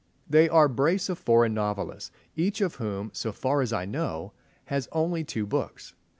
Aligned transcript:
They 0.27 0.49
are 0.49 0.65
a 0.65 0.69
brace 0.69 1.09
of 1.09 1.19
foreign 1.19 1.53
novelists, 1.53 2.09
each 2.35 2.59
of 2.59 2.77
whom, 2.77 3.11
so 3.13 3.31
far 3.31 3.61
as 3.61 3.71
I 3.71 3.85
know, 3.85 4.33
has 4.65 4.89
only 4.91 5.23
two 5.23 5.45
books. 5.45 5.93